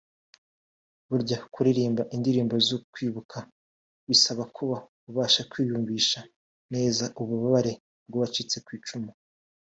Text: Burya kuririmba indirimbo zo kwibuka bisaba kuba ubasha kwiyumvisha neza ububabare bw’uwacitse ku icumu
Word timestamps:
Burya 1.09 1.37
kuririmba 1.53 2.03
indirimbo 2.15 2.55
zo 2.67 2.77
kwibuka 2.91 3.37
bisaba 4.07 4.43
kuba 4.55 4.77
ubasha 5.09 5.41
kwiyumvisha 5.51 6.19
neza 6.73 7.05
ububabare 7.21 7.73
bw’uwacitse 8.07 8.57
ku 8.65 8.69
icumu 8.77 9.11